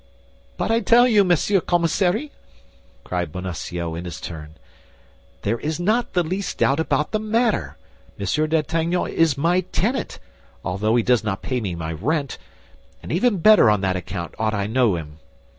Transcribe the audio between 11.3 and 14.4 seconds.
pay me my rent—and even better on that account